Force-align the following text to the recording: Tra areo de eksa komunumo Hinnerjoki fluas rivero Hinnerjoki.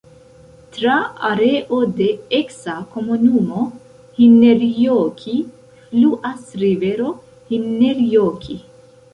Tra 0.75 0.93
areo 1.27 1.81
de 1.99 2.07
eksa 2.37 2.75
komunumo 2.95 3.67
Hinnerjoki 4.17 5.37
fluas 5.83 6.51
rivero 6.65 7.15
Hinnerjoki. 7.53 8.61